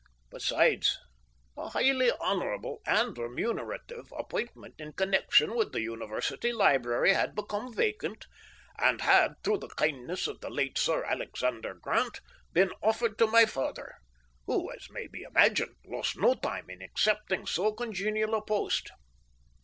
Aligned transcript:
Besides, 0.31 0.97
a 1.55 1.69
highly 1.69 2.11
honourable 2.11 2.81
and 2.87 3.15
remunerative 3.15 4.11
appointment 4.17 4.73
in 4.79 4.93
connection 4.93 5.53
with 5.55 5.73
the 5.73 5.81
University 5.81 6.51
library 6.51 7.13
had 7.13 7.35
become 7.35 7.71
vacant, 7.71 8.25
and 8.79 9.01
had, 9.01 9.35
through 9.43 9.59
the 9.59 9.67
kindness 9.67 10.25
of 10.25 10.41
the 10.41 10.49
late 10.49 10.79
Sir 10.79 11.03
Alexander 11.03 11.75
Grant, 11.75 12.19
been 12.51 12.71
offered 12.81 13.15
to 13.19 13.27
my 13.27 13.45
father, 13.45 13.93
who, 14.47 14.71
as 14.71 14.89
may 14.89 15.05
be 15.05 15.21
imagined, 15.21 15.75
lost 15.85 16.17
no 16.17 16.33
time 16.33 16.67
in 16.71 16.81
accepting 16.81 17.45
so 17.45 17.71
congenial 17.71 18.33
a 18.33 18.41
post. 18.43 18.89